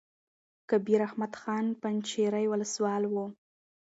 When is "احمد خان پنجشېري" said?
1.07-2.45